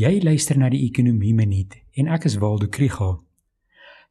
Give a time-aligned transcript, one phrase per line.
[0.00, 3.18] Jy luister na die Ekonomie Minuut en ek is Waldo Krügel.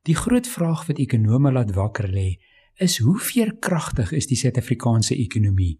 [0.05, 2.35] Die groot vraag wat ekonome laat wakker lê,
[2.77, 5.79] is hoe veerkragtig is die Suid-Afrikaanse ekonomie?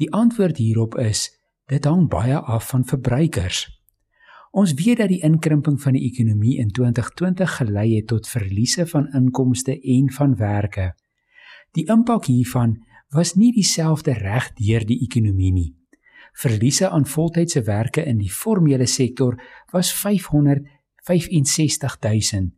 [0.00, 1.26] Die antwoord hierop is
[1.68, 3.66] dit hang baie af van verbruikers.
[4.56, 9.10] Ons weet dat die inkrimping van die ekonomie in 2020 gelei het tot verliese van
[9.12, 10.94] inkomste en van werke.
[11.76, 12.78] Die impak hiervan
[13.12, 15.72] was nie dieselfde reg deur die ekonomie nie.
[16.38, 19.34] Verliese aan voltydse werke in die formele sektor
[19.72, 22.52] was 565 000.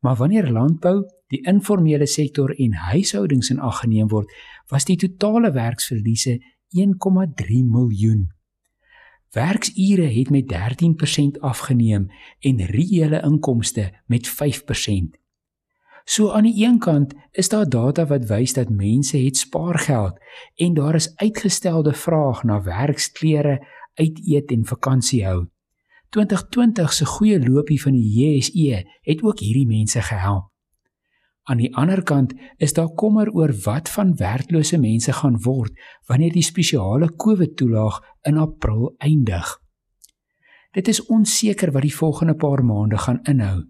[0.00, 4.32] Maar wanneer landbou, die informele sektor en huishoudings in ag geneem word,
[4.72, 6.44] was die totale werksverliese 1,3
[7.68, 8.32] miljoen.
[9.36, 12.10] Werksure het met 13% afgeneem
[12.40, 14.32] en reële inkomste met 5%.
[16.06, 20.20] So aan die een kant is daar data wat wys dat mense het spaargeld
[20.54, 23.58] en daar is uitgestelde vraag na werksklere,
[23.94, 25.46] uiteet en vakansie hou.
[26.14, 30.46] 2020 se goeie loopie van die JSE het ook hierdie mense gehelp.
[31.42, 35.74] Aan die ander kant is daar kommer oor wat van werklose mense gaan word
[36.06, 39.58] wanneer die spesiale COVID-toelaag in April eindig.
[40.70, 43.64] Dit is onseker wat die volgende paar maande gaan inhou.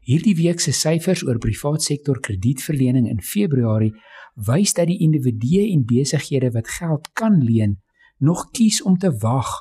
[0.00, 3.92] Hierdie week se syfers oor privaat sektor kredietverlening in Februarie
[4.34, 7.80] wys dat die individue en besighede wat geld kan leen,
[8.18, 9.60] nog kies om te wag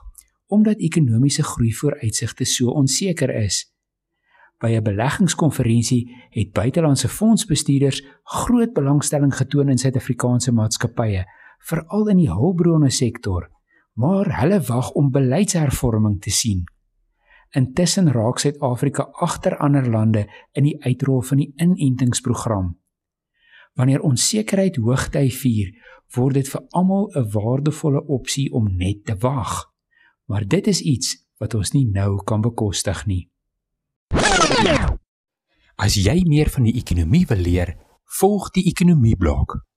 [0.52, 3.72] omdat ekonomiese groei vooruitsigte so onseker is.
[4.60, 11.24] By 'n beleggingskonferensie het buitelandse fondsbestuurders groot belangstelling getoon in Suid-Afrikaanse maatskappye,
[11.60, 13.50] veral in die hulpbronne sektor,
[13.94, 16.64] maar hulle wag om beleidshervorming te sien.
[17.52, 22.78] Intussen raak Suid-Afrika agter ander lande in die uitrol van die inentingsprogram.
[23.76, 25.74] Wanneer onsekerheid hoogtyd vier,
[26.16, 29.72] word dit vir almal 'n waardevolle opsie om net te wag.
[30.26, 33.30] Maar dit is iets wat ons nie nou kan bekostig nie.
[35.76, 37.76] As jy meer van die ekonomie wil leer,
[38.20, 39.71] volg die ekonomie blok.